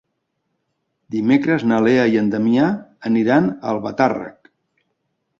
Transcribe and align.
Dimecres 1.15 1.65
na 1.71 1.81
Lea 1.87 2.05
i 2.13 2.17
en 2.21 2.31
Damià 2.35 2.69
aniran 3.09 3.49
a 3.51 3.69
Albatàrrec. 3.75 4.51